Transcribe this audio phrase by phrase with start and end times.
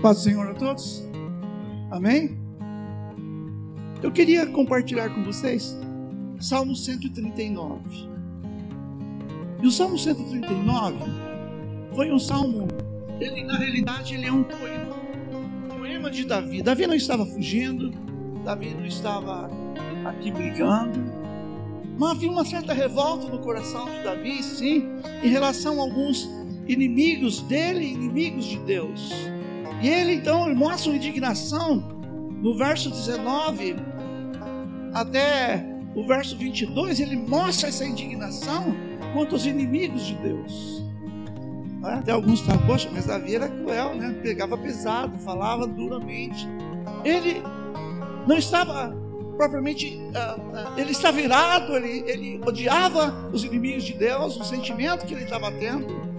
[0.00, 1.02] Paz do Senhor a todos.
[1.90, 2.38] Amém?
[4.00, 5.76] Eu queria compartilhar com vocês
[6.38, 8.08] Salmo 139.
[9.60, 10.98] E o Salmo 139
[11.96, 12.68] foi um salmo,
[13.18, 14.94] ele na realidade ele é um poema,
[15.34, 16.62] um poema de Davi.
[16.62, 17.90] Davi não estava fugindo,
[18.44, 19.50] Davi não estava
[20.04, 21.00] aqui brigando,
[21.98, 24.90] mas havia uma certa revolta no coração de Davi, sim,
[25.24, 26.30] em relação a alguns
[26.68, 29.12] inimigos dele, inimigos de Deus.
[29.80, 31.76] E ele então mostra uma indignação
[32.42, 33.76] no verso 19
[34.92, 35.64] até
[35.94, 38.74] o verso 22, ele mostra essa indignação
[39.12, 40.84] contra os inimigos de Deus.
[41.80, 41.94] Né?
[41.94, 44.14] Até alguns falam, poxa, mas Davi era cruel, né?
[44.22, 46.46] pegava pesado, falava duramente.
[47.04, 47.42] Ele
[48.26, 48.96] não estava
[49.36, 55.06] propriamente, uh, uh, ele estava irado, ele, ele odiava os inimigos de Deus, o sentimento
[55.06, 56.17] que ele estava tendo.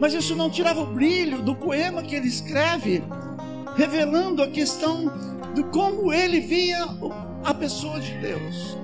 [0.00, 3.04] Mas isso não tirava o brilho do poema que ele escreve,
[3.76, 5.12] revelando a questão
[5.54, 6.88] de como ele via
[7.44, 8.78] a pessoa de Deus,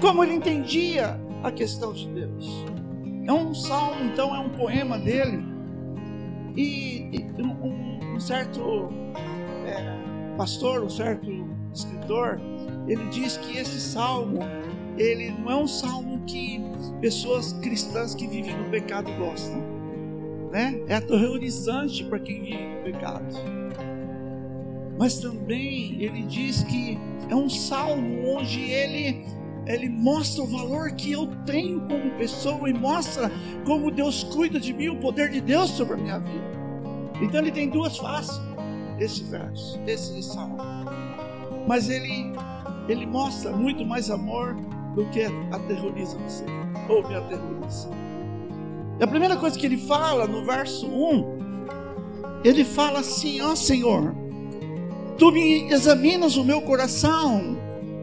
[0.00, 2.64] como ele entendia a questão de Deus.
[3.24, 5.44] É um salmo, então, é um poema dele.
[6.56, 8.88] E, e um, um, certo
[9.64, 11.30] é, pastor, um certo
[11.72, 12.40] escritor,
[12.88, 14.40] ele diz que esse salmo,
[14.98, 16.60] ele não é um salmo que
[17.00, 19.73] pessoas cristãs que vivem no pecado gostam
[20.54, 20.80] né?
[20.86, 23.34] É aterrorizante para quem vive no pecado.
[24.96, 26.96] Mas também ele diz que
[27.28, 29.26] é um salmo onde ele
[29.66, 33.30] ele mostra o valor que eu tenho como pessoa e mostra
[33.64, 36.44] como Deus cuida de mim, o poder de Deus sobre a minha vida.
[37.22, 38.38] Então ele tem duas faces,
[39.00, 40.58] esse verso, esse salmo.
[41.66, 42.32] Mas ele
[42.88, 44.54] ele mostra muito mais amor
[44.94, 46.44] do que aterroriza você,
[46.88, 47.88] ou me aterroriza.
[48.98, 51.38] E a primeira coisa que ele fala no verso 1,
[52.44, 54.14] ele fala assim: Ó oh, Senhor,
[55.18, 57.56] tu me examinas o meu coração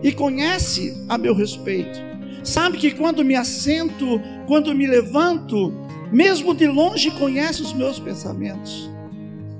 [0.03, 1.99] e conhece a meu respeito.
[2.43, 5.71] Sabe que quando me assento, quando me levanto,
[6.11, 8.89] mesmo de longe conhece os meus pensamentos.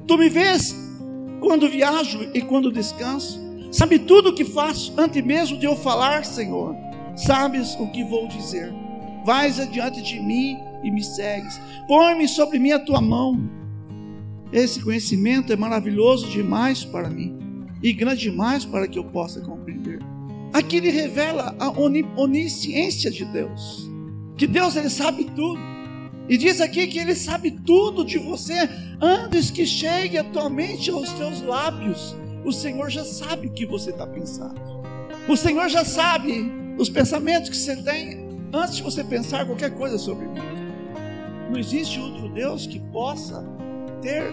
[0.08, 0.76] Tu me vês
[1.40, 3.40] quando viajo e quando descanso.
[3.72, 6.76] Sabe tudo o que faço antes mesmo de eu falar, Senhor.
[7.16, 8.74] Sabes o que vou dizer.
[9.26, 11.60] Vais adiante de mim e me segues.
[11.88, 13.40] Põe-me sobre mim a tua mão.
[14.52, 17.40] Esse conhecimento é maravilhoso demais para mim
[17.82, 20.00] e grande demais para que eu possa compreender.
[20.54, 23.90] Aqui ele revela a onisciência de Deus,
[24.38, 25.60] que Deus ele sabe tudo.
[26.28, 28.70] E diz aqui que ele sabe tudo de você
[29.02, 32.16] antes que chegue a tua mente aos teus lábios.
[32.46, 34.60] O Senhor já sabe o que você está pensando.
[35.28, 39.98] O Senhor já sabe os pensamentos que você tem antes de você pensar qualquer coisa
[39.98, 40.51] sobre mim.
[41.52, 43.46] Não existe outro Deus que possa
[44.02, 44.24] ter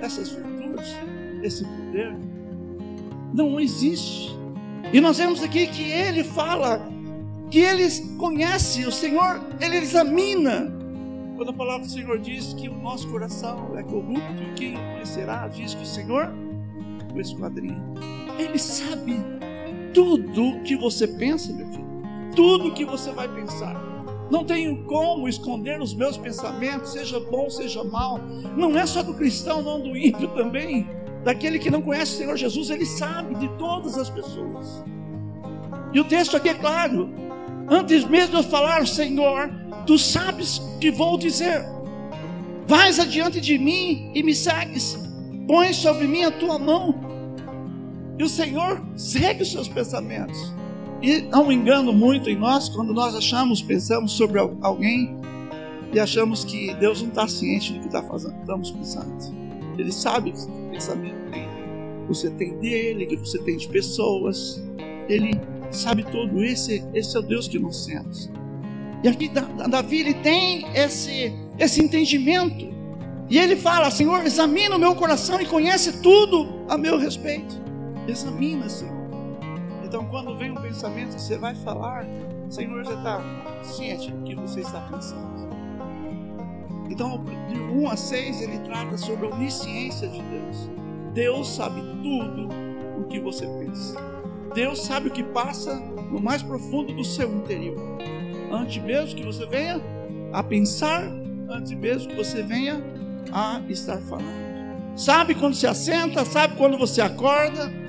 [0.00, 0.96] essas virtudes,
[1.42, 2.16] esse poder.
[3.34, 4.34] Não existe.
[4.90, 6.80] E nós vemos aqui que ele fala
[7.50, 7.86] que ele
[8.16, 10.72] conhece, o Senhor, ele examina.
[11.36, 15.46] Quando a palavra do Senhor diz que o nosso coração é corrupto, quem conhecerá?
[15.48, 16.32] Diz que o Senhor
[17.14, 17.82] o esquadrinha.
[18.38, 19.22] Ele sabe
[19.92, 21.84] tudo que você pensa, meu filho.
[22.34, 23.93] Tudo que você vai pensar.
[24.30, 28.18] Não tenho como esconder os meus pensamentos, seja bom, seja mal.
[28.56, 30.88] Não é só do cristão, não do ímpio também.
[31.22, 34.84] Daquele que não conhece o Senhor Jesus, ele sabe de todas as pessoas.
[35.92, 37.08] E o texto aqui é claro.
[37.68, 39.50] Antes mesmo de eu falar, Senhor,
[39.86, 41.64] tu sabes que vou dizer.
[42.66, 44.98] Vais adiante de mim e me segues.
[45.46, 46.94] Põe sobre mim a tua mão.
[48.18, 50.52] E o Senhor segue os seus pensamentos.
[51.04, 55.14] E há um engano muito em nós quando nós achamos, pensamos sobre alguém
[55.92, 59.12] e achamos que Deus não está ciente do que está fazendo, estamos pensando.
[59.76, 64.64] Ele sabe o pensamento que você tem dele, que você tem de pessoas.
[65.06, 65.38] Ele
[65.70, 66.42] sabe tudo.
[66.42, 68.30] Esse, esse é o Deus que nós temos.
[69.02, 72.72] E aqui Davi ele tem esse, esse entendimento.
[73.28, 77.60] E ele fala: Senhor, examina o meu coração e conhece tudo a meu respeito.
[78.08, 78.93] Examina, Senhor.
[79.94, 82.04] Então, quando vem um pensamento que você vai falar,
[82.50, 83.22] Senhor já está
[83.62, 85.48] ciente do que você está pensando.
[86.90, 90.68] Então, de 1 a 6, ele trata sobre a onisciência de Deus.
[91.12, 92.48] Deus sabe tudo
[92.98, 93.94] o que você pensa.
[94.52, 97.78] Deus sabe o que passa no mais profundo do seu interior.
[98.50, 99.80] Antes mesmo que você venha
[100.32, 101.04] a pensar,
[101.48, 102.82] antes mesmo que você venha
[103.32, 104.96] a estar falando.
[104.96, 107.83] Sabe quando se assenta, sabe quando você acorda,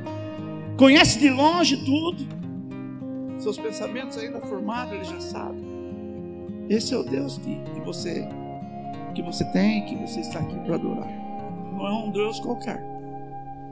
[0.77, 2.25] conhece de longe tudo,
[3.37, 5.57] seus pensamentos ainda formados, ele já sabe.
[6.69, 8.27] Esse é o Deus que, que você
[9.13, 11.07] que você tem, que você está aqui para adorar.
[11.71, 12.83] Não é um Deus qualquer.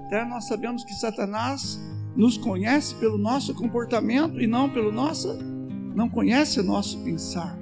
[0.05, 1.79] eterno, nós sabemos que Satanás
[2.15, 5.37] nos conhece pelo nosso comportamento e não pelo nosso,
[5.93, 7.57] não conhece o nosso pensar.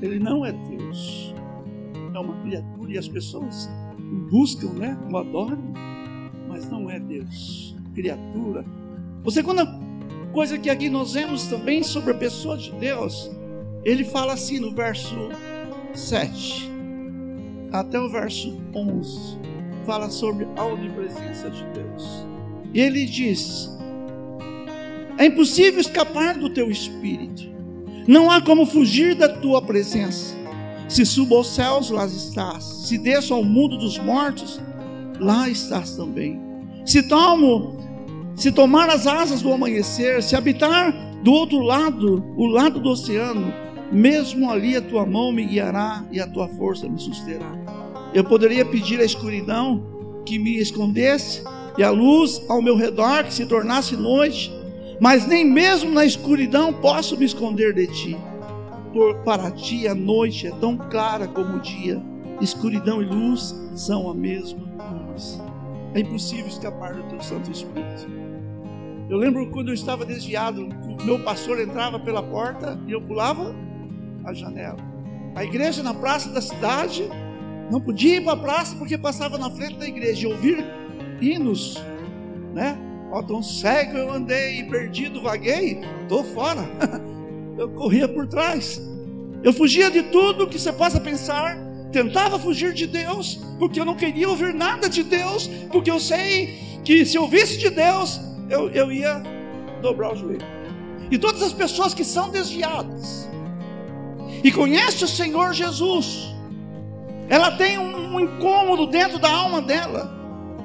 [0.00, 1.34] Ele não é Deus.
[2.14, 3.68] É uma criatura e as pessoas
[4.30, 4.96] buscam, né?
[5.10, 5.58] O adoram,
[6.48, 7.74] mas não é Deus.
[7.94, 8.64] Criatura.
[9.24, 9.66] Você quando
[10.32, 13.30] coisa que aqui nós vemos também sobre a pessoa de Deus,
[13.82, 15.16] ele fala assim no verso
[15.94, 16.70] 7
[17.72, 19.38] até o verso 11,
[19.86, 22.26] fala sobre a onipresença de Deus.
[22.72, 23.70] E ele diz:
[25.18, 27.42] É impossível escapar do teu espírito,
[28.06, 30.36] não há como fugir da tua presença.
[30.86, 32.62] Se subo aos céus, lá estás.
[32.62, 34.60] Se desço ao mundo dos mortos,
[35.18, 36.38] lá estás também.
[36.84, 37.78] Se tomo,
[38.34, 40.92] se tomar as asas do amanhecer, se habitar
[41.22, 43.52] do outro lado, o lado do oceano,
[43.92, 47.52] mesmo ali a tua mão me guiará e a tua força me susterá.
[48.12, 49.84] Eu poderia pedir à escuridão
[50.26, 51.42] que me escondesse
[51.78, 54.52] e a luz ao meu redor que se tornasse noite,
[55.00, 58.16] mas nem mesmo na escuridão posso me esconder de ti.
[58.92, 62.00] Por para ti a noite é tão clara como o dia.
[62.40, 64.60] Escuridão e luz são a mesma
[65.08, 65.40] luz.
[65.94, 68.06] É impossível escapar do teu Santo Espírito.
[69.08, 70.68] Eu lembro quando eu estava desviado,
[71.04, 73.54] meu pastor entrava pela porta e eu pulava
[74.24, 74.78] a janela.
[75.34, 77.08] A igreja na praça da cidade,
[77.70, 80.64] não podia ir para a praça porque passava na frente da igreja e ouvir
[81.20, 81.82] hinos,
[82.52, 82.76] né?
[83.12, 86.62] Ó, tão cego eu andei e perdido vaguei, estou fora.
[87.56, 88.80] eu corria por trás.
[89.42, 91.56] Eu fugia de tudo que você possa pensar,
[91.94, 96.80] tentava fugir de Deus, porque eu não queria ouvir nada de Deus, porque eu sei
[96.84, 98.20] que se eu ouvisse de Deus,
[98.50, 99.22] eu, eu ia
[99.80, 100.44] dobrar o joelho.
[101.08, 103.30] E todas as pessoas que são desviadas,
[104.42, 106.34] e conhece o Senhor Jesus,
[107.28, 110.12] ela tem um, incômodo dentro da alma dela,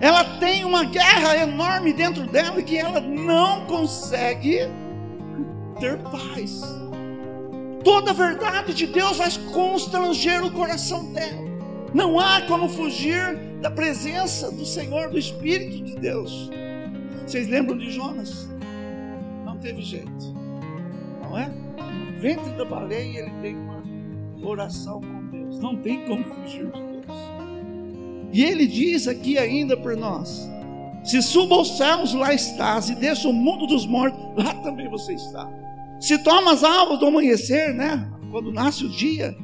[0.02, 4.60] ela tem uma guerra enorme dentro dela que ela não consegue
[5.80, 6.62] ter paz.
[7.90, 11.42] Toda a verdade de Deus vai constranger o coração dela.
[11.92, 16.52] Não há como fugir da presença do Senhor, do Espírito de Deus.
[17.26, 18.48] Vocês lembram de Jonas?
[19.44, 20.36] Não teve jeito,
[21.20, 21.48] não é?
[21.48, 23.82] No ventre da baleia ele tem uma
[24.48, 25.60] oração com Deus.
[25.60, 27.18] Não tem como fugir de Deus.
[28.32, 30.48] E ele diz aqui ainda para nós:
[31.04, 35.16] se suba aos céus, lá estás, e desça o mundo dos mortos, lá também você
[35.16, 35.50] está.
[36.00, 38.10] Se toma as almas do amanhecer, né?
[38.32, 39.36] Quando nasce o dia,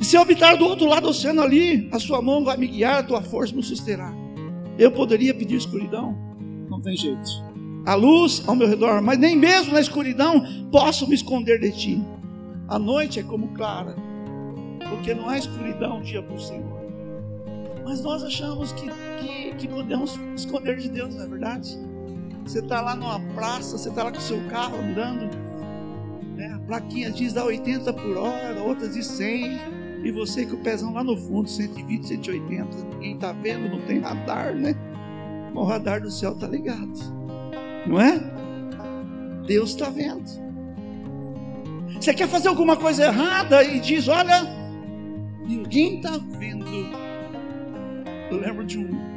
[0.00, 2.66] e se eu habitar do outro lado do oceano ali, a sua mão vai me
[2.66, 4.12] guiar, a tua força me susterá.
[4.78, 6.16] Eu poderia pedir escuridão?
[6.68, 7.30] Não tem jeito.
[7.86, 12.04] A luz ao meu redor, mas nem mesmo na escuridão posso me esconder de ti.
[12.68, 13.94] A noite é como clara,
[14.88, 16.84] porque não há escuridão dia para o Senhor.
[17.84, 18.88] Mas nós achamos que,
[19.20, 21.78] que, que podemos esconder de Deus, não é verdade?
[22.44, 25.34] Você está lá numa praça, você está lá com o seu carro andando,
[26.36, 26.52] né?
[26.54, 30.92] a plaquinha diz dá 80 por hora, outra diz 100, e você com o pezão
[30.92, 34.74] lá no fundo, 120, 180, ninguém está vendo, não tem radar, né?
[35.54, 36.92] O radar do céu está ligado,
[37.86, 38.20] não é?
[39.46, 40.24] Deus está vendo.
[42.00, 44.42] Você quer fazer alguma coisa errada e diz: Olha,
[45.46, 46.66] ninguém está vendo.
[48.30, 49.13] Eu lembro de um,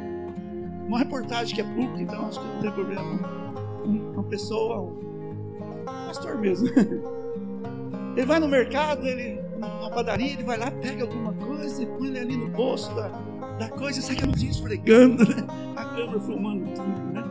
[0.88, 3.38] uma reportagem que é pública, então acho que não tem problema.
[3.84, 6.68] Uma pessoa, um pastor mesmo.
[8.16, 12.18] Ele vai no mercado, ele, na padaria, ele vai lá, pega alguma coisa e põe
[12.18, 13.06] ali no bolso da,
[13.60, 15.46] da coisa sai aquela luz esfregando, né?
[15.76, 17.22] A câmera filmando tudo, né?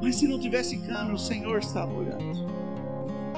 [0.00, 2.46] Mas se não tivesse câmera, o Senhor estava olhando.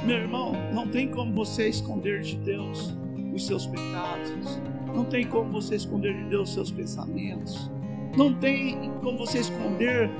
[0.04, 2.95] Meu irmão, não tem como você esconder de Deus
[3.35, 4.61] os seus pecados.
[4.95, 7.69] Não tem como você esconder de Deus os seus pensamentos.
[8.16, 10.11] Não tem como você esconder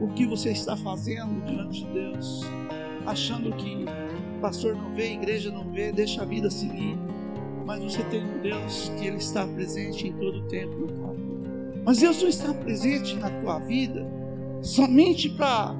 [0.00, 2.44] o que você está fazendo diante de Deus.
[3.06, 3.84] Achando que
[4.40, 6.96] pastor não vê, igreja não vê, deixa a vida seguir.
[7.64, 10.88] Mas você tem um Deus que Ele está presente em todo o tempo.
[11.84, 14.06] Mas Deus não está presente na tua vida
[14.62, 15.74] somente para,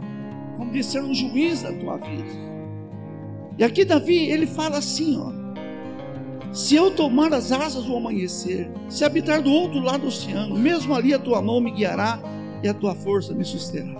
[0.56, 2.48] como dizer, um juiz da tua vida.
[3.58, 5.32] E aqui Davi, ele fala assim, ó:
[6.52, 10.94] Se eu tomar as asas do amanhecer, se habitar do outro lado do oceano, mesmo
[10.94, 12.18] ali a tua mão me guiará
[12.62, 13.96] e a tua força me susterá.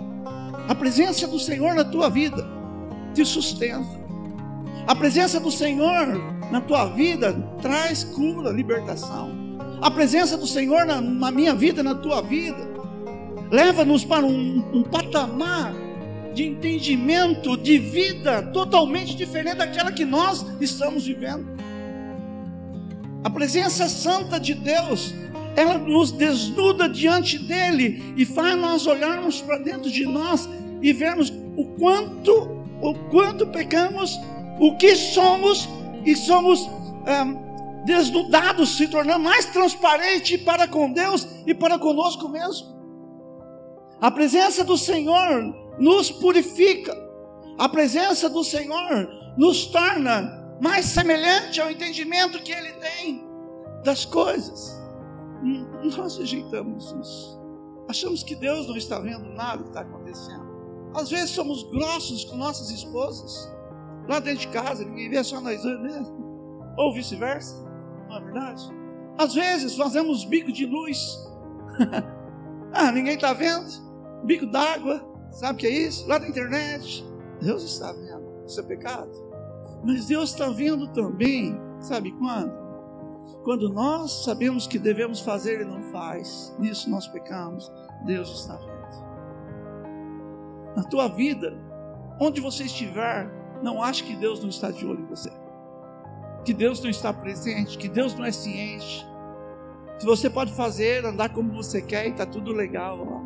[0.67, 2.45] A presença do Senhor na tua vida
[3.13, 3.99] te sustenta.
[4.87, 6.07] A presença do Senhor
[6.51, 9.31] na tua vida traz cura, libertação.
[9.81, 12.67] A presença do Senhor na, na minha vida, na tua vida,
[13.51, 15.73] leva-nos para um, um patamar
[16.33, 21.58] de entendimento de vida totalmente diferente daquela que nós estamos vivendo.
[23.23, 25.13] A presença santa de Deus
[25.55, 30.47] ela nos desnuda diante dele e faz nós olharmos para dentro de nós
[30.81, 34.17] e vermos o quanto, o quanto pecamos,
[34.59, 35.67] o que somos
[36.05, 36.69] e somos
[37.05, 42.79] é, desnudados, se tornando mais transparente para com Deus e para conosco mesmo.
[43.99, 46.95] A presença do Senhor nos purifica.
[47.57, 53.27] A presença do Senhor nos torna mais semelhante ao entendimento que Ele tem
[53.83, 54.77] das coisas.
[55.97, 57.39] Nós rejeitamos isso.
[57.87, 60.47] Achamos que Deus não está vendo nada que está acontecendo.
[60.93, 63.51] Às vezes somos grossos com nossas esposas.
[64.07, 66.73] Lá dentro de casa, ninguém vê só nós dois mesmo.
[66.77, 67.55] Ou vice-versa.
[68.09, 68.63] Não é verdade?
[69.17, 71.17] Às vezes fazemos bico de luz.
[72.73, 73.69] ah, ninguém está vendo.
[74.23, 75.05] Bico d'água.
[75.31, 76.07] Sabe o que é isso?
[76.07, 77.05] Lá da internet.
[77.41, 78.45] Deus está vendo.
[78.45, 79.28] Isso é pecado.
[79.83, 81.59] Mas Deus está vendo também.
[81.79, 82.51] Sabe quando?
[83.43, 87.71] Quando nós sabemos que devemos fazer e não faz, nisso nós pecamos,
[88.05, 88.79] Deus está vendo.
[90.75, 91.57] Na tua vida,
[92.19, 93.31] onde você estiver,
[93.63, 95.31] não ache que Deus não está de olho em você.
[96.43, 99.07] Que Deus não está presente, que Deus não é ciente.
[99.99, 102.99] Que você pode fazer, andar como você quer e está tudo legal.
[103.01, 103.21] Ó.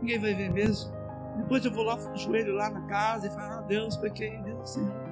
[0.00, 0.92] Ninguém vai ver mesmo.
[1.36, 5.03] Depois eu vou lá, joelho lá na casa e falo, ah, Deus, pequei, Deus, Senhor.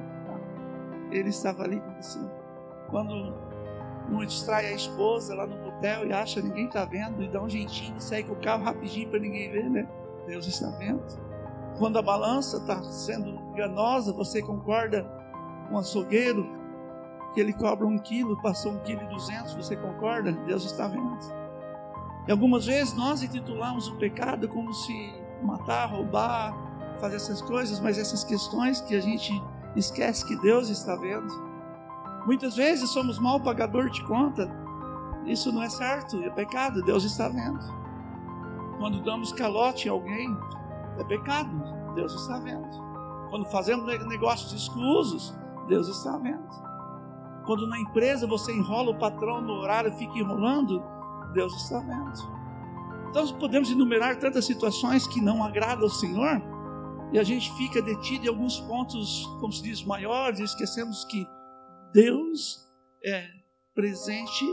[1.13, 2.19] Ele estava ali com você.
[2.89, 3.35] Quando
[4.09, 7.49] não distrai a esposa lá no motel e acha ninguém está vendo e dá um
[7.49, 9.89] jeitinho sai com o carro rapidinho para ninguém ver, né?
[10.27, 11.03] Deus está vendo.
[11.79, 15.05] Quando a balança está sendo enganosa, você concorda
[15.69, 16.47] com o açougueiro
[17.33, 20.33] que ele cobra um quilo, passou um quilo e duzentos, você concorda?
[20.33, 21.19] Deus está vendo.
[22.29, 26.55] E algumas vezes nós intitulamos o pecado como se matar, roubar,
[27.01, 29.33] fazer essas coisas, mas essas questões que a gente
[29.77, 31.33] esquece que Deus está vendo.
[32.27, 34.51] Muitas vezes somos mal pagador de conta.
[35.25, 37.61] Isso não é certo, é pecado, Deus está vendo.
[38.79, 40.37] Quando damos calote em alguém,
[40.99, 41.51] é pecado,
[41.95, 42.69] Deus está vendo.
[43.31, 45.35] Quando fazemos negócios escusos,
[45.69, 46.49] Deus está vendo.
[47.47, 50.83] Quando na empresa você enrola o patrão no horário, fica enrolando,
[51.33, 52.43] Deus está vendo.
[53.09, 56.43] Então podemos enumerar tantas situações que não agradam ao Senhor,
[57.13, 61.27] e a gente fica detido em alguns pontos, como se diz, maiores, e esquecemos que
[61.93, 62.59] Deus
[63.05, 63.29] é
[63.75, 64.45] presente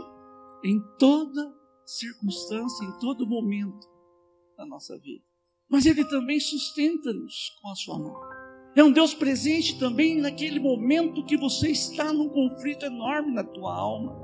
[0.63, 1.54] em toda
[1.86, 3.88] circunstância, em todo momento
[4.58, 5.24] da nossa vida.
[5.70, 8.13] Mas Ele também sustenta-nos com a sua mão.
[8.75, 13.74] É um Deus presente também naquele momento que você está num conflito enorme na tua
[13.74, 14.20] alma.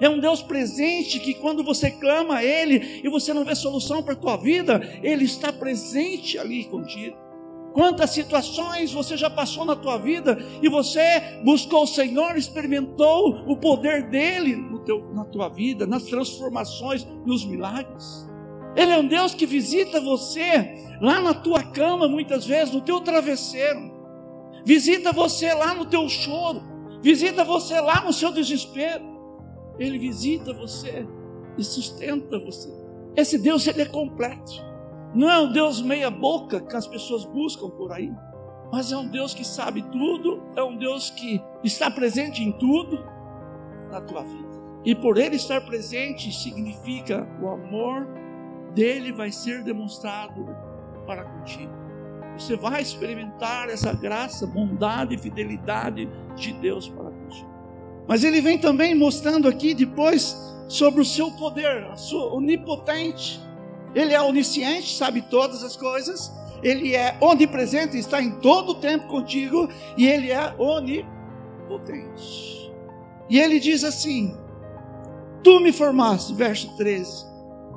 [0.00, 4.02] É um Deus presente que quando você clama a Ele e você não vê solução
[4.02, 7.27] para a tua vida, Ele está presente ali contigo.
[7.72, 13.56] Quantas situações você já passou na tua vida e você buscou o Senhor, experimentou o
[13.56, 18.28] poder dele no teu, na tua vida, nas transformações, nos milagres.
[18.74, 23.00] Ele é um Deus que visita você lá na tua cama, muitas vezes, no teu
[23.00, 23.98] travesseiro.
[24.64, 26.62] Visita você lá no teu choro.
[27.02, 29.04] Visita você lá no seu desespero.
[29.78, 31.06] Ele visita você
[31.56, 32.68] e sustenta você.
[33.16, 34.67] Esse Deus, ele é completo.
[35.14, 38.12] Não é um Deus meia-boca que as pessoas buscam por aí,
[38.70, 42.98] mas é um Deus que sabe tudo, é um Deus que está presente em tudo
[43.90, 44.48] na tua vida.
[44.84, 48.06] E por Ele estar presente significa o amor
[48.74, 50.46] dele vai ser demonstrado
[51.06, 51.72] para contigo.
[52.36, 57.48] Você vai experimentar essa graça, bondade e fidelidade de Deus para contigo.
[58.06, 60.36] Mas ele vem também mostrando aqui depois
[60.68, 63.47] sobre o seu poder, a sua onipotente
[63.94, 66.32] ele é onisciente, sabe todas as coisas.
[66.62, 69.68] Ele é onipresente, está em todo o tempo contigo.
[69.96, 71.08] E ele é onipotente.
[73.28, 74.36] E ele diz assim:
[75.42, 77.26] Tu me formaste, verso 13,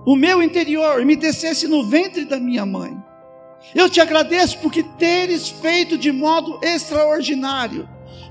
[0.06, 2.98] o meu interior, e me descesse no ventre da minha mãe.
[3.76, 7.88] Eu te agradeço porque teres feito de modo extraordinário.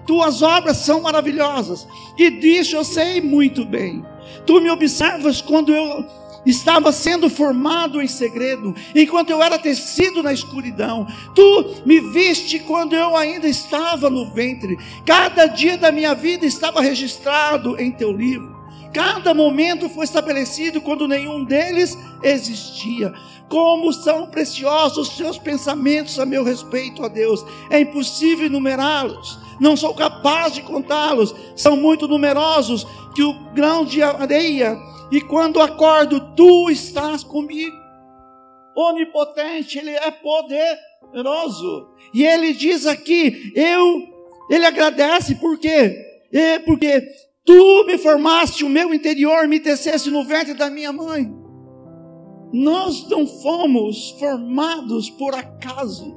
[0.06, 1.86] Tuas obras são maravilhosas,
[2.18, 4.04] e disso eu sei muito bem.
[4.44, 6.04] Tu me observas quando eu
[6.44, 11.06] estava sendo formado em segredo, enquanto eu era tecido na escuridão.
[11.34, 14.78] Tu me viste quando eu ainda estava no ventre.
[15.04, 18.58] Cada dia da minha vida estava registrado em teu livro.
[18.92, 23.12] Cada momento foi estabelecido quando nenhum deles existia.
[23.48, 27.44] Como são preciosos os seus pensamentos a meu respeito, ó Deus.
[27.68, 29.38] É impossível enumerá-los.
[29.60, 31.34] Não sou capaz de contá-los.
[31.54, 34.78] São muito numerosos que o grão de areia
[35.10, 37.76] e quando acordo, tu estás comigo.
[38.76, 41.88] Onipotente, ele é poderoso.
[42.14, 44.02] E ele diz aqui, eu,
[44.48, 45.96] ele agradece por quê?
[46.32, 47.08] É porque
[47.44, 51.34] Tu me formaste o meu interior, me teceste no ventre da minha mãe.
[52.52, 56.16] Nós não fomos formados por acaso.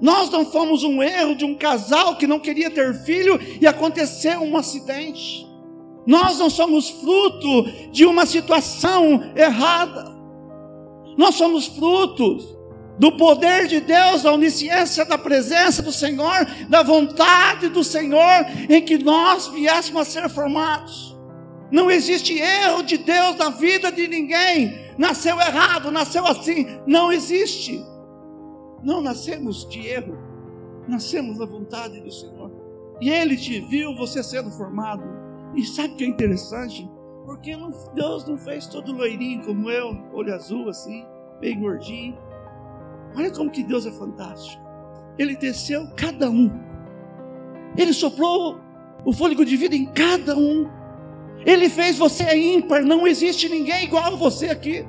[0.00, 4.40] Nós não fomos um erro de um casal que não queria ter filho e aconteceu
[4.40, 5.46] um acidente.
[6.06, 10.12] Nós não somos fruto de uma situação errada.
[11.16, 12.56] Nós somos frutos
[12.98, 18.82] do poder de Deus, da onisciência, da presença do Senhor, da vontade do Senhor, em
[18.82, 21.16] que nós viéssemos a ser formados.
[21.70, 24.92] Não existe erro de Deus na vida de ninguém.
[24.98, 26.66] Nasceu errado, nasceu assim.
[26.86, 27.82] Não existe.
[28.82, 30.18] Não nascemos de erro.
[30.86, 32.50] Nascemos da vontade do Senhor.
[33.00, 35.21] E Ele te viu você sendo formado.
[35.54, 36.90] E sabe o que é interessante?
[37.24, 37.56] Porque
[37.94, 41.04] Deus não fez todo loirinho como eu, olho azul assim,
[41.40, 42.16] bem gordinho.
[43.16, 44.62] Olha como que Deus é fantástico.
[45.18, 46.50] Ele desceu cada um.
[47.76, 48.58] Ele soprou
[49.04, 50.68] o fôlego de vida em cada um.
[51.44, 54.86] Ele fez você ímpar, não existe ninguém igual a você aqui.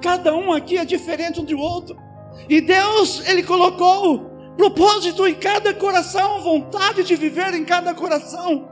[0.00, 1.96] Cada um aqui é diferente um do outro.
[2.48, 8.67] E Deus, Ele colocou propósito em cada coração, vontade de viver em cada coração,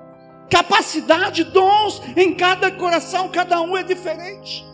[0.50, 4.64] capacidade, dons em cada coração, cada um é diferente.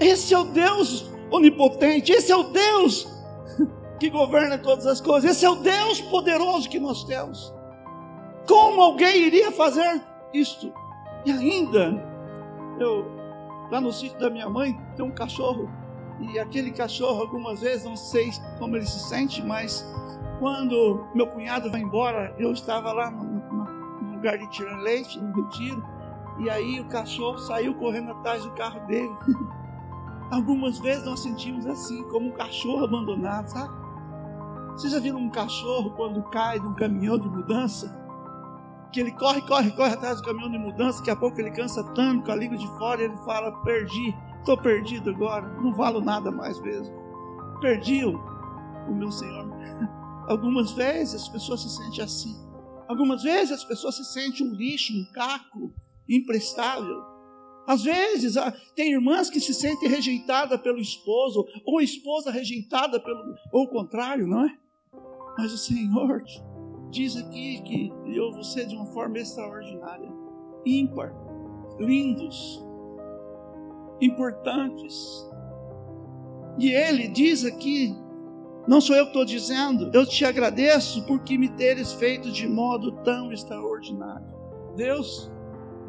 [0.00, 3.08] Esse é o Deus onipotente, esse é o Deus
[3.98, 7.52] que governa todas as coisas, esse é o Deus poderoso que nós temos.
[8.46, 10.02] Como alguém iria fazer
[10.32, 10.72] isto?
[11.24, 11.94] E ainda,
[12.78, 13.06] eu,
[13.70, 15.70] lá no sítio da minha mãe, tem um cachorro,
[16.20, 19.84] e aquele cachorro, algumas vezes, não sei como ele se sente, mas
[20.38, 23.53] quando meu cunhado vai embora, eu estava lá no,
[24.24, 25.84] lugar de tirar leite, no retiro,
[26.38, 29.14] e aí o cachorro saiu correndo atrás do carro dele.
[30.32, 33.84] Algumas vezes nós sentimos assim, como um cachorro abandonado, sabe?
[34.72, 38.02] Vocês já viram um cachorro quando cai de um caminhão de mudança?
[38.90, 41.84] Que ele corre, corre, corre atrás do caminhão de mudança, daqui a pouco ele cansa
[41.92, 46.00] tanto com a língua de fora e ele fala: Perdi, estou perdido agora, não valo
[46.00, 46.94] nada mais mesmo.
[47.60, 48.18] Perdi o,
[48.88, 49.46] o meu Senhor.
[50.26, 52.53] Algumas vezes as pessoas se sentem assim.
[52.88, 55.72] Algumas vezes as pessoas se sentem um lixo, um caco,
[56.08, 57.02] imprestável.
[57.66, 63.34] Às vezes, ah, tem irmãs que se sentem rejeitadas pelo esposo, ou esposa rejeitada pelo,
[63.50, 64.58] ou o contrário, não é?
[65.38, 66.22] Mas o Senhor
[66.90, 70.12] diz aqui que criou você de uma forma extraordinária,
[70.66, 71.12] ímpar,
[71.80, 72.62] lindos,
[74.00, 75.26] importantes.
[76.58, 77.96] E Ele diz aqui,
[78.66, 82.92] não sou eu que estou dizendo, eu te agradeço porque me teres feito de modo
[83.02, 84.26] tão extraordinário.
[84.74, 85.30] Deus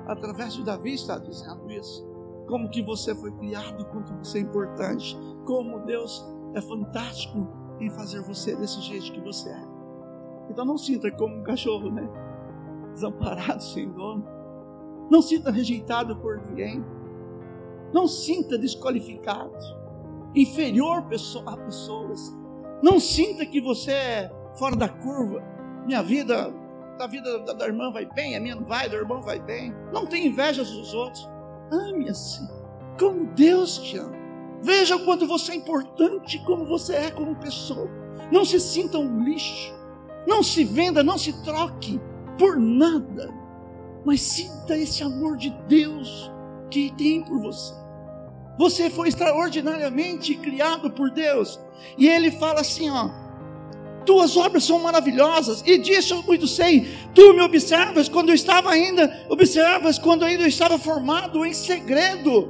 [0.05, 2.05] através de Davi está dizendo isso.
[2.47, 7.47] Como que você foi criado, quanto você é importante, como Deus é fantástico
[7.79, 9.67] em fazer você desse jeito que você é.
[10.49, 12.07] Então não sinta como um cachorro, né?
[12.93, 14.25] Desamparado, sem dono.
[15.09, 16.83] Não sinta rejeitado por ninguém.
[17.91, 19.57] Não sinta desqualificado,
[20.35, 20.99] inferior
[21.45, 22.35] a pessoas.
[22.81, 25.43] Não sinta que você é fora da curva.
[25.85, 26.53] Minha vida
[26.99, 29.73] a vida da, da, irmã vai bem, a minha não vai, do irmão vai bem.
[29.91, 31.29] Não tem inveja dos outros.
[31.71, 32.47] Ame assim,
[32.97, 34.15] como Deus te ama.
[34.61, 37.89] Veja o quanto você é importante, como você é como pessoa.
[38.31, 39.73] Não se sinta um lixo.
[40.25, 41.99] Não se venda, não se troque
[42.38, 43.31] por nada.
[44.05, 46.31] Mas sinta esse amor de Deus
[46.71, 47.75] que tem por você.
[48.57, 51.59] Você foi extraordinariamente criado por Deus.
[51.97, 53.09] E ele fala assim, ó:
[54.05, 56.87] tuas obras são maravilhosas, e disso eu muito sei.
[57.13, 62.49] Tu me observas quando eu estava ainda, observas quando eu ainda estava formado em segredo,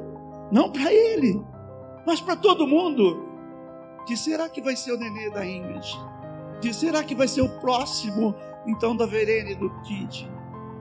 [0.52, 1.42] não para ele,
[2.06, 3.26] mas para todo mundo.
[4.06, 5.88] Que será que vai ser o nenê da Ingrid?
[6.62, 8.36] Que será que vai ser o próximo,
[8.68, 10.30] então, da Verene do Kid?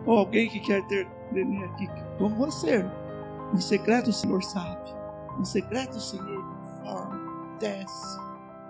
[0.05, 2.85] Ou alguém que quer ter nenê aqui como você?
[3.55, 4.91] Em secreto o Senhor sabe,
[5.39, 6.45] em secreto o Senhor
[6.83, 8.19] forma, desce.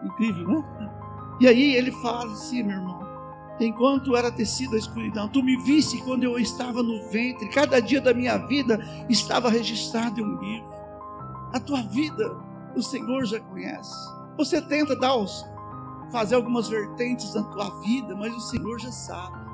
[0.03, 0.90] Incrível, né?
[1.40, 3.00] E aí ele fala assim, meu irmão,
[3.59, 8.00] enquanto era tecida a escuridão, tu me viste quando eu estava no ventre, cada dia
[8.00, 10.68] da minha vida estava registrado em um livro.
[11.53, 12.37] A tua vida,
[12.77, 13.94] o Senhor já conhece.
[14.37, 15.44] Você tenta dar os,
[16.11, 19.44] fazer algumas vertentes na tua vida, mas o Senhor já sabe.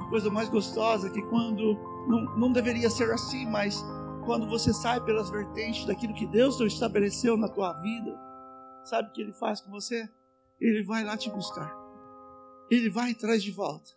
[0.00, 3.84] A coisa mais gostosa é que quando, não, não deveria ser assim, mas
[4.24, 8.18] quando você sai pelas vertentes daquilo que Deus estabeleceu na tua vida,
[8.84, 10.08] sabe o que Ele faz com você?
[10.60, 11.74] Ele vai lá te buscar.
[12.70, 13.90] Ele vai traz de volta.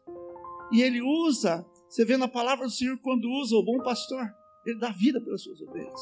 [0.72, 4.28] E ele usa, você vê na palavra do Senhor quando usa o bom pastor,
[4.66, 6.02] ele dá vida pelas suas ovelhas.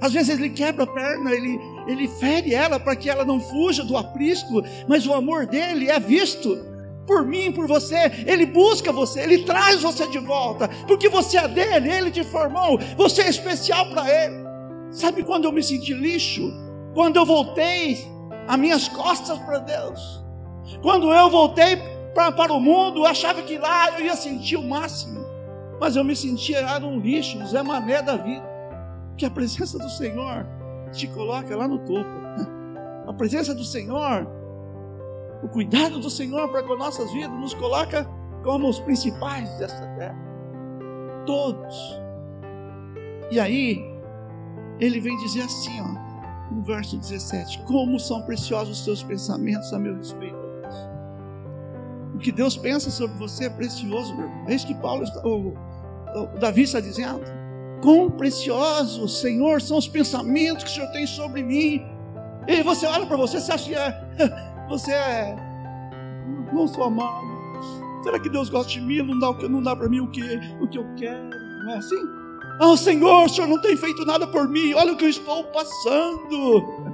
[0.00, 3.84] Às vezes ele quebra a perna, ele, ele fere ela para que ela não fuja
[3.84, 6.56] do aprisco, mas o amor dele é visto.
[7.08, 8.12] Por mim, por você.
[8.26, 12.78] Ele busca você, ele traz você de volta, porque você é dele, ele te formou,
[12.96, 14.46] você é especial para ele.
[14.90, 16.52] Sabe quando eu me senti lixo?
[16.94, 17.98] Quando eu voltei
[18.46, 20.22] as minhas costas para Deus.
[20.82, 21.76] Quando eu voltei
[22.14, 25.26] pra, para o mundo, eu achava que lá eu ia sentir o máximo.
[25.80, 28.46] Mas eu me sentia era um lixo, Zé Mané da vida.
[29.16, 30.46] Que a presença do Senhor
[30.92, 32.18] te coloca lá no topo.
[33.06, 34.28] A presença do Senhor,
[35.42, 38.04] o cuidado do Senhor para com nossas vidas, nos coloca
[38.42, 40.16] como os principais desta terra.
[41.26, 42.00] Todos.
[43.30, 43.78] E aí,
[44.80, 49.78] ele vem dizer assim, ó, no verso 17: Como são preciosos os teus pensamentos a
[49.78, 50.48] meu respeito.
[52.14, 54.44] O que Deus pensa sobre você é precioso, meu irmão.
[54.48, 55.54] É isso que Paulo está, o,
[56.14, 57.20] o Davi está dizendo.
[57.80, 61.80] Quão preciosos, Senhor, são os pensamentos que o Senhor tem sobre mim.
[62.48, 64.00] E você olha para você, você acha que é,
[64.68, 65.36] você é,
[66.52, 67.26] não sou amado.
[68.02, 69.02] Será que Deus gosta de mim?
[69.02, 70.22] Não dá, não dá para mim o que,
[70.60, 71.30] o que eu quero?
[71.64, 72.00] Não é assim?
[72.60, 74.74] Oh Senhor, o Senhor não tem feito nada por mim.
[74.74, 76.64] Olha o que eu estou passando.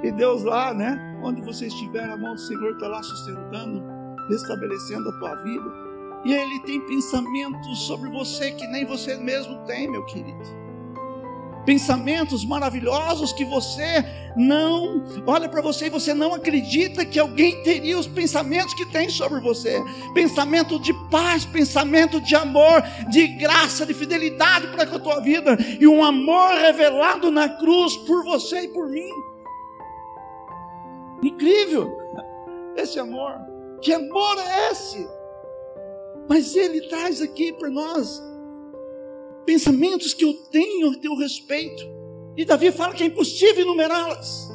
[0.00, 1.18] E Deus lá, né?
[1.24, 3.82] Onde você estiver, a mão do Senhor está lá sustentando,
[4.28, 5.68] restabelecendo a tua vida.
[6.24, 10.67] E Ele tem pensamentos sobre você que nem você mesmo tem, meu querido.
[11.68, 14.02] Pensamentos maravilhosos que você
[14.34, 19.10] não olha para você e você não acredita que alguém teria os pensamentos que tem
[19.10, 19.78] sobre você.
[20.14, 25.58] Pensamento de paz, pensamento de amor, de graça, de fidelidade para com a tua vida
[25.78, 29.12] e um amor revelado na cruz por você e por mim.
[31.22, 31.94] Incrível
[32.78, 33.34] esse amor.
[33.82, 35.06] Que amor é esse?
[36.30, 38.26] Mas ele traz aqui para nós
[39.48, 41.82] pensamentos que eu tenho a teu respeito.
[42.36, 44.46] E Davi fala que é impossível enumerá-las.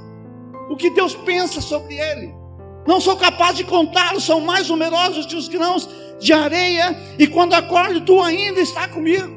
[0.69, 2.31] O que Deus pensa sobre ele.
[2.85, 6.95] Não sou capaz de contá-los, são mais numerosos que os grãos de areia.
[7.17, 9.35] E quando acordo, tu ainda está comigo.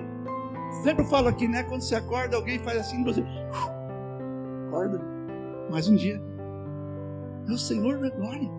[0.85, 1.63] Sempre falo aqui, né?
[1.63, 3.25] Quando você acorda, alguém faz assim, você
[4.69, 5.01] acorda.
[5.71, 6.21] Mais um dia.
[7.49, 8.51] É o Senhor da glória.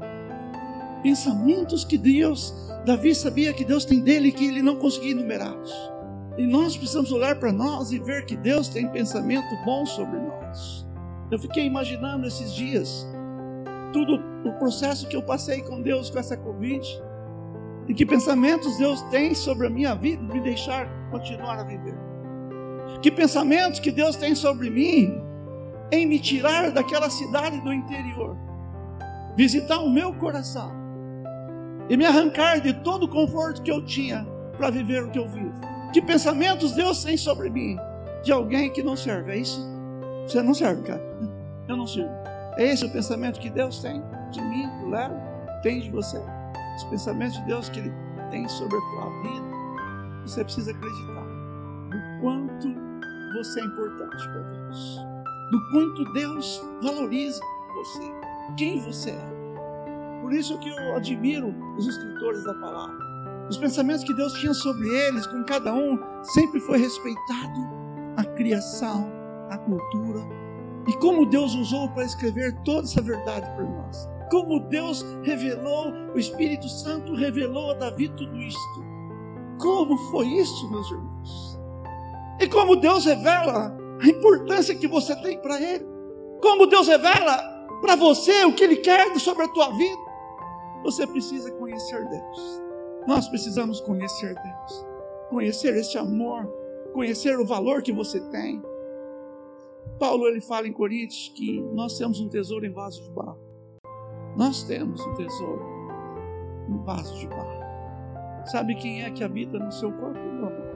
[1.04, 2.56] Pensamentos que Deus
[2.88, 5.72] Davi sabia que Deus tem dele e que ele não conseguia enumerá-los.
[6.38, 10.86] E nós precisamos olhar para nós e ver que Deus tem pensamento bom sobre nós.
[11.32, 13.08] Eu fiquei imaginando esses dias,
[13.92, 16.88] tudo o processo que eu passei com Deus com essa Covid,
[17.88, 21.98] e que pensamentos Deus tem sobre a minha vida, me deixar continuar a viver.
[23.02, 25.20] Que pensamentos que Deus tem sobre mim,
[25.92, 28.38] em me tirar daquela cidade do interior,
[29.36, 30.72] visitar o meu coração
[31.90, 35.28] e me arrancar de todo o conforto que eu tinha para viver o que eu
[35.28, 35.77] vivo.
[35.94, 37.78] Que pensamentos Deus tem sobre mim?
[38.24, 39.66] De alguém que não serve, é isso?
[40.28, 41.02] Você não serve, cara.
[41.68, 42.12] Eu não sirvo.
[42.58, 45.12] É esse o pensamento que Deus tem de mim, do Léo,
[45.64, 46.22] tem de você.
[46.76, 47.94] Os pensamentos de Deus que Ele
[48.30, 49.46] tem sobre a tua vida.
[50.24, 51.24] Você precisa acreditar
[51.90, 52.68] do quanto
[53.38, 55.00] você é importante para Deus.
[55.52, 57.40] Do quanto Deus valoriza
[57.76, 58.12] você.
[58.58, 60.22] Quem você é.
[60.22, 63.07] Por isso que eu admiro os escritores da palavra.
[63.50, 67.78] Os pensamentos que Deus tinha sobre eles, com cada um, sempre foi respeitado
[68.18, 69.10] a criação,
[69.50, 70.20] a cultura.
[70.88, 74.10] E como Deus usou para escrever toda essa verdade para nós.
[74.30, 78.86] Como Deus revelou, o Espírito Santo revelou a Davi tudo isto.
[79.60, 81.60] Como foi isso, meus irmãos?
[82.40, 85.86] E como Deus revela a importância que você tem para Ele.
[86.42, 87.38] Como Deus revela
[87.82, 90.02] para você o que Ele quer sobre a tua vida.
[90.84, 92.67] Você precisa conhecer Deus.
[93.08, 94.86] Nós precisamos conhecer Deus.
[95.30, 96.46] Conhecer esse amor,
[96.94, 98.62] conhecer o valor que você tem.
[99.98, 103.40] Paulo ele fala em Coríntios que nós temos um tesouro em vaso de barro.
[104.36, 105.66] Nós temos um tesouro
[106.70, 107.66] em vaso de barro.
[108.46, 110.68] Sabe quem é que habita no seu corpo, meu amor?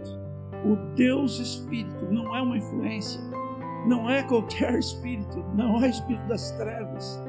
[0.64, 3.20] O Deus Espírito não é uma influência,
[3.88, 7.20] não é qualquer espírito, não é espírito das trevas,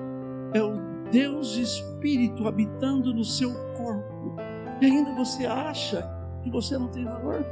[0.52, 0.74] é o
[1.10, 4.11] Deus Espírito habitando no seu corpo,
[4.80, 6.08] e ainda você acha
[6.42, 7.44] que você não tem valor.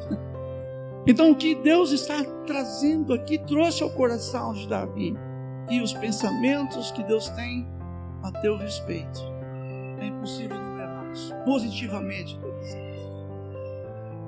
[1.07, 5.17] Então, o que Deus está trazendo aqui trouxe ao coração de Davi
[5.71, 7.67] e os pensamentos que Deus tem
[8.23, 9.21] a teu respeito.
[9.99, 13.01] É impossível enumerá-los positivamente todos eles.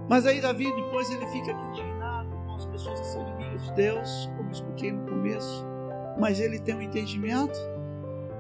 [0.09, 4.31] Mas aí, Davi, depois ele fica indignado com as pessoas que são inimigas de Deus,
[4.37, 5.67] como expliquei no começo.
[6.19, 7.59] Mas ele tem um entendimento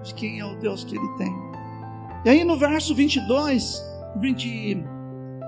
[0.02, 1.32] de quem é o Deus que ele tem.
[2.24, 4.84] E aí no verso 22, 20,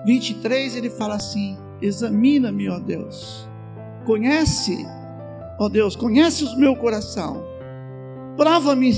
[0.06, 3.48] 23, ele fala assim: Examina-me, ó Deus,
[4.04, 4.86] conhece,
[5.58, 7.42] ó Deus, conhece o meu coração,
[8.36, 8.92] prova-me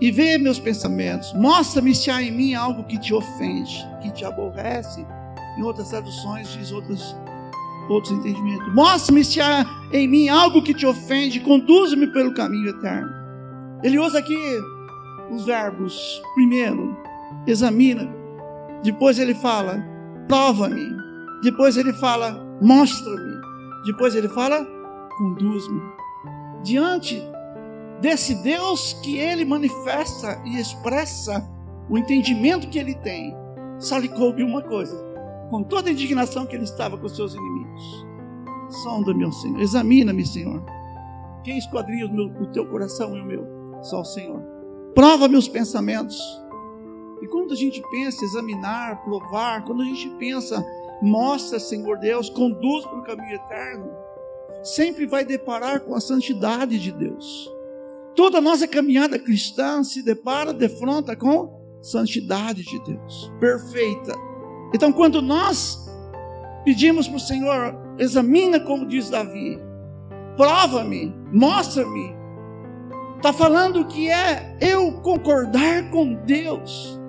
[0.00, 1.32] e vê meus pensamentos.
[1.34, 5.04] Mostra-me se há em mim algo que te ofende, que te aborrece.
[5.58, 7.16] Em outras traduções diz outros,
[7.88, 8.72] outros entendimentos.
[8.74, 13.10] Mostra-me se há em mim algo que te ofende, conduza-me pelo caminho eterno.
[13.82, 14.36] Ele usa aqui
[15.30, 16.22] os verbos.
[16.34, 16.96] Primeiro,
[17.46, 18.17] examina.
[18.82, 19.84] Depois ele fala,
[20.26, 20.96] prova-me.
[21.42, 23.40] Depois ele fala, mostra-me.
[23.86, 24.66] Depois ele fala,
[25.16, 25.80] conduz-me.
[26.62, 27.22] Diante
[28.00, 31.48] desse Deus que ele manifesta e expressa
[31.88, 33.34] o entendimento que ele tem,
[33.78, 34.96] só lhe coube uma coisa:
[35.50, 38.06] com toda a indignação que ele estava com seus inimigos.
[38.82, 40.62] Sonda, meu Senhor, examina-me, Senhor.
[41.42, 43.46] Quem esquadrinha o, meu, o teu coração e o meu?
[43.80, 44.42] Só o Senhor.
[44.94, 46.18] Prova meus pensamentos.
[47.22, 50.64] E quando a gente pensa examinar, provar, quando a gente pensa,
[51.02, 53.90] mostra, Senhor Deus, conduz para o caminho eterno,
[54.62, 57.52] sempre vai deparar com a santidade de Deus.
[58.14, 64.12] Toda nossa caminhada cristã se depara, defronta com santidade de Deus, perfeita.
[64.74, 65.88] Então, quando nós
[66.64, 69.58] pedimos para o Senhor, examina como diz Davi,
[70.36, 72.14] prova-me, mostra-me,
[73.16, 77.00] está falando que é eu concordar com Deus,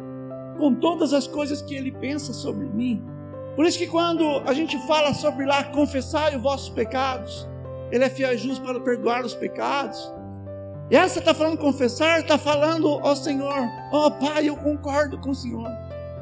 [0.59, 3.03] com todas as coisas que Ele pensa sobre mim.
[3.55, 7.47] Por isso que quando a gente fala sobre lá, confessar os vossos pecados,
[7.91, 10.13] Ele é fiel e justo para perdoar os pecados.
[10.91, 15.35] E essa está falando confessar, está falando, ó Senhor, ó Pai, eu concordo com o
[15.35, 15.69] Senhor.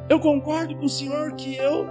[0.10, 1.86] Eu concordo com o Senhor que eu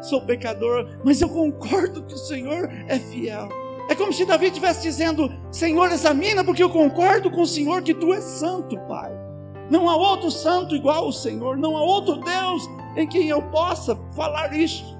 [0.00, 3.48] sou pecador, mas eu concordo que o Senhor é fiel.
[3.88, 7.94] É como se Davi estivesse dizendo: Senhor, examina, porque eu concordo com o Senhor que
[7.94, 9.25] tu és santo, Pai.
[9.70, 12.62] Não há outro santo igual ao Senhor, não há outro Deus
[12.96, 14.96] em quem eu possa falar isso.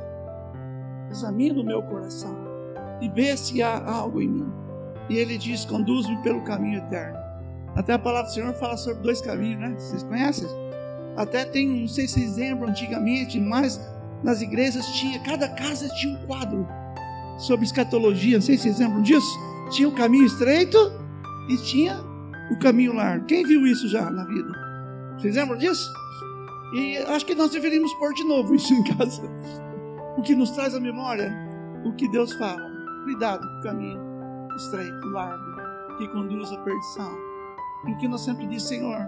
[1.11, 2.37] Examina o meu coração
[3.00, 4.66] e vê se há algo em mim
[5.09, 7.18] e ele diz: conduz-me pelo caminho eterno.
[7.74, 9.74] Até a palavra do Senhor fala sobre dois caminhos, né?
[9.79, 10.48] Vocês conhecem?
[11.16, 13.81] Até tem, não sei se vocês lembram antigamente, mas
[14.22, 16.66] nas igrejas tinha, cada casa tinha um quadro
[17.38, 18.37] sobre escatologia.
[18.38, 19.38] Não sei se vocês lembram disso.
[19.70, 20.79] Tinha o caminho estreito
[21.50, 22.00] e tinha
[22.50, 23.26] o caminho largo.
[23.26, 24.52] Quem viu isso já na vida?
[25.18, 25.90] Vocês lembram disso?
[26.74, 29.22] E acho que nós deveríamos pôr de novo isso em casa.
[30.16, 31.32] O que nos traz a memória,
[31.85, 32.70] o que Deus fala.
[33.04, 34.00] Cuidado com o caminho
[34.56, 37.12] estreito, largo, que conduz à perdição.
[37.87, 38.98] E o que nós sempre diz, Senhor,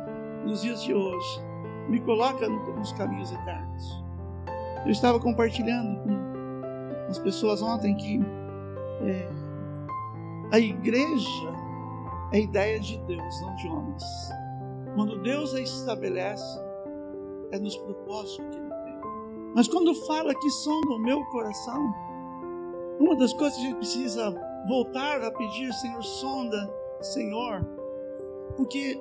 [0.45, 1.41] nos dias de hoje,
[1.89, 4.05] me coloca nos caminhos eternos.
[4.85, 8.21] Eu estava compartilhando com as pessoas ontem que
[9.03, 9.29] é,
[10.53, 11.58] a igreja
[12.33, 14.05] é ideia de Deus, não de homens.
[14.95, 16.61] Quando Deus a estabelece,
[17.53, 19.01] é nos propósitos que Ele tem.
[19.55, 21.93] Mas quando fala que som no meu coração,
[23.01, 24.35] uma das coisas que a gente precisa
[24.69, 27.65] voltar a pedir, Senhor, sonda, Senhor,
[28.57, 29.01] porque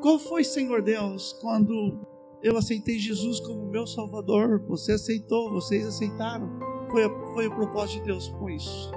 [0.00, 1.98] qual foi, Senhor Deus, quando
[2.42, 4.62] eu aceitei Jesus como meu Salvador?
[4.68, 6.48] Você aceitou, vocês aceitaram.
[6.90, 7.02] Foi,
[7.34, 8.92] foi o propósito de Deus com isso.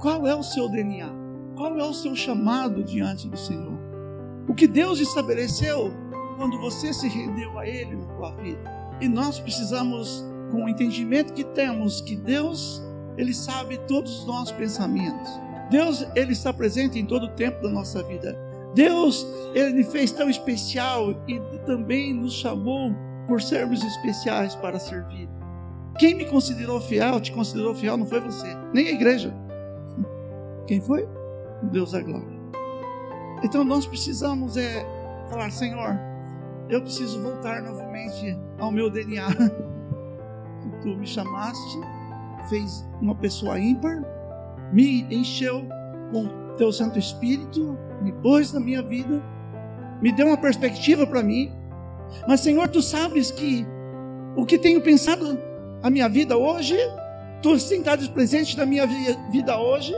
[0.00, 1.27] Qual é o seu DNA?
[1.58, 3.76] Qual é o seu chamado diante do Senhor?
[4.46, 5.92] O que Deus estabeleceu
[6.36, 8.62] quando você se rendeu a Ele na tua vida.
[9.00, 12.80] E nós precisamos, com o entendimento que temos, que Deus
[13.16, 15.28] ele sabe todos os nossos pensamentos.
[15.68, 18.38] Deus, Ele está presente em todo o tempo da nossa vida.
[18.72, 22.94] Deus, Ele fez tão especial e também nos chamou
[23.26, 25.28] por sermos especiais para servir.
[25.98, 29.34] Quem me considerou fiel, te considerou fiel, não foi você, nem a igreja.
[30.64, 31.17] Quem foi?
[31.62, 32.38] Deus é glória.
[33.42, 34.84] Então nós precisamos é
[35.28, 35.98] falar, Senhor,
[36.68, 39.26] eu preciso voltar novamente ao meu DNA.
[40.82, 41.78] Tu me chamaste
[42.48, 44.02] fez uma pessoa ímpar,
[44.72, 45.64] me encheu
[46.12, 49.22] com teu Santo Espírito, me pôs na minha vida,
[50.00, 51.52] me deu uma perspectiva para mim.
[52.26, 53.66] Mas, Senhor, tu sabes que
[54.36, 55.38] o que tenho pensado
[55.82, 56.76] a minha vida hoje,
[57.42, 58.86] tu tem estado presente na minha
[59.30, 59.94] vida hoje,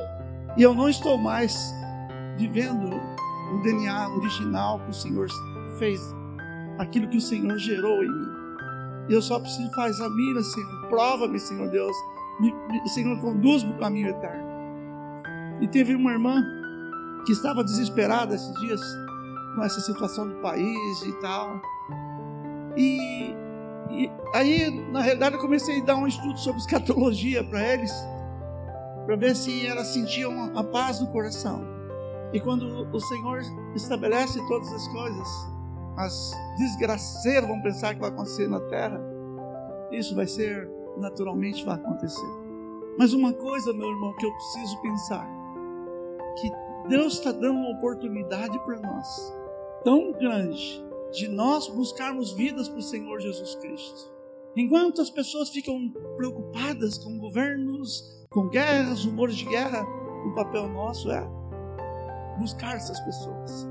[0.56, 1.74] e eu não estou mais
[2.36, 2.90] vivendo
[3.54, 5.28] o DNA original que o Senhor
[5.78, 6.00] fez,
[6.78, 8.40] aquilo que o Senhor gerou em mim.
[9.08, 10.88] Eu só preciso fazer a mira, Senhor.
[10.88, 11.96] Prova-me, Senhor Deus,
[12.38, 14.48] me, me, Senhor, conduz-me para o caminho eterno.
[15.60, 16.42] E teve uma irmã
[17.26, 18.80] que estava desesperada esses dias
[19.54, 21.60] com essa situação do país e tal.
[22.76, 23.34] E,
[23.90, 27.92] e aí, na realidade, eu comecei a dar um estudo sobre escatologia para eles,
[29.10, 31.64] para ver se elas sentiam a paz no coração.
[32.32, 33.40] E quando o Senhor
[33.74, 35.28] estabelece todas as coisas,
[35.96, 39.00] as desgraceiras vão pensar que vai acontecer na terra,
[39.90, 42.24] isso vai ser naturalmente vai acontecer.
[42.96, 45.28] Mas uma coisa, meu irmão, que eu preciso pensar:
[46.40, 46.48] que
[46.88, 49.34] Deus está dando uma oportunidade para nós
[49.82, 54.08] tão grande de nós buscarmos vidas para o Senhor Jesus Cristo.
[54.54, 59.84] Enquanto as pessoas ficam preocupadas com governos, com guerras, rumores de guerra,
[60.24, 61.28] o papel nosso é
[62.38, 63.68] buscar essas pessoas.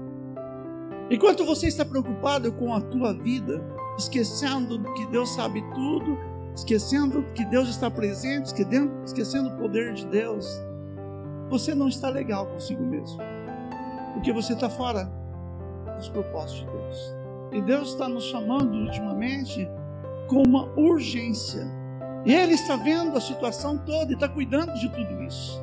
[1.10, 3.64] Enquanto você está preocupado com a tua vida,
[3.98, 6.18] esquecendo que Deus sabe tudo,
[6.54, 8.54] esquecendo que Deus está presente,
[9.06, 10.46] esquecendo o poder de Deus,
[11.50, 13.18] você não está legal consigo mesmo.
[14.14, 15.10] Porque você está fora
[15.96, 17.16] dos propósitos de Deus.
[17.54, 19.66] E Deus está nos chamando ultimamente
[20.28, 21.79] com uma urgência.
[22.26, 25.62] E Ele está vendo a situação toda e está cuidando de tudo isso.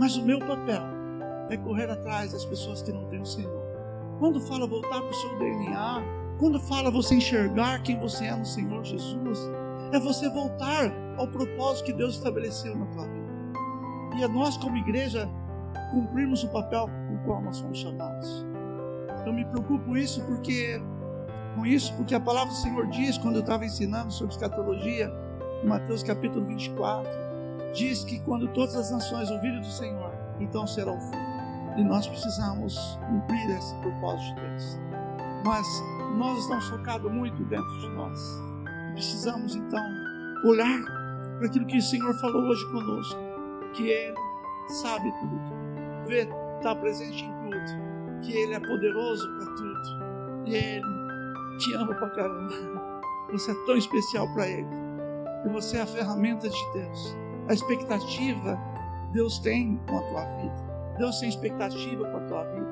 [0.00, 0.82] Mas o meu papel
[1.50, 3.62] é correr atrás das pessoas que não têm o Senhor.
[4.18, 6.02] Quando fala voltar para o seu DNA,
[6.38, 9.38] quando fala você enxergar quem você é no Senhor Jesus,
[9.92, 13.26] é você voltar ao propósito que Deus estabeleceu na tua vida.
[14.18, 15.28] E é nós, como igreja,
[15.90, 18.46] cumprirmos o papel com o qual nós somos chamados.
[19.26, 20.80] Eu me preocupo isso porque
[21.54, 25.10] com isso, porque a palavra do Senhor diz, quando eu estava ensinando sobre escatologia,
[25.64, 27.08] Mateus capítulo 24,
[27.74, 31.16] diz que quando todas as nações ouvirem do Senhor, então será o fim.
[31.76, 34.78] E nós precisamos cumprir esse propósito de Deus.
[35.44, 35.66] Mas
[36.16, 38.20] nós estamos focados muito dentro de nós.
[38.92, 39.82] Precisamos então
[40.44, 40.80] olhar
[41.38, 43.18] para aquilo que o Senhor falou hoje conosco,
[43.74, 44.16] que Ele
[44.68, 51.58] sabe tudo, vê, está presente em tudo, que Ele é poderoso para tudo, e Ele
[51.58, 52.54] te ama pra caramba.
[53.32, 54.85] Você é tão especial para Ele.
[55.52, 57.16] Você é a ferramenta de Deus.
[57.48, 58.58] A expectativa
[59.12, 60.96] Deus tem com a tua vida.
[60.98, 62.66] Deus tem expectativa com a tua vida.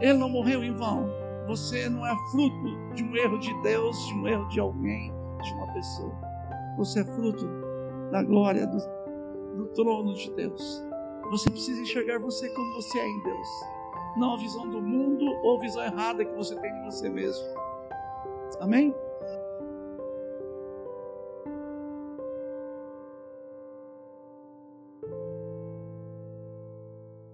[0.00, 1.08] Ele não morreu em vão.
[1.46, 5.12] Você não é fruto de um erro de Deus, de um erro de alguém,
[5.42, 6.12] de uma pessoa.
[6.76, 7.48] Você é fruto
[8.10, 8.78] da glória do,
[9.56, 10.84] do trono de Deus.
[11.30, 13.48] Você precisa enxergar você como você é em Deus.
[14.16, 17.44] Não a visão do mundo ou a visão errada que você tem de você mesmo.
[18.60, 18.94] Amém?